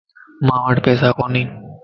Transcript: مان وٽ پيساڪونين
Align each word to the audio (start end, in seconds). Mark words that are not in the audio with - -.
مان 0.47 0.59
وٽ 0.67 0.77
پيساڪونين 0.87 1.47